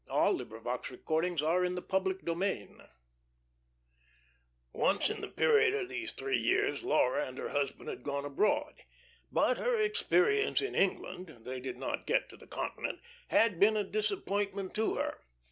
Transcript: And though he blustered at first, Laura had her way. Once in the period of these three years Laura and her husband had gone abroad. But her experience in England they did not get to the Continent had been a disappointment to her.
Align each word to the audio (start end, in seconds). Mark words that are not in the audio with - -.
And 0.09 0.15
though 0.15 0.19
he 0.43 0.59
blustered 0.59 1.01
at 1.01 1.05
first, 1.07 1.41
Laura 1.43 1.69
had 1.69 2.25
her 2.27 2.33
way. 2.33 2.75
Once 4.73 5.11
in 5.11 5.21
the 5.21 5.27
period 5.27 5.75
of 5.75 5.89
these 5.89 6.11
three 6.11 6.39
years 6.39 6.81
Laura 6.81 7.23
and 7.27 7.37
her 7.37 7.49
husband 7.49 7.87
had 7.87 8.01
gone 8.01 8.25
abroad. 8.25 8.81
But 9.31 9.59
her 9.59 9.79
experience 9.79 10.59
in 10.59 10.73
England 10.73 11.41
they 11.45 11.59
did 11.59 11.77
not 11.77 12.07
get 12.07 12.29
to 12.29 12.35
the 12.37 12.47
Continent 12.47 12.99
had 13.27 13.59
been 13.59 13.77
a 13.77 13.83
disappointment 13.83 14.73
to 14.73 14.95
her. 14.95 15.19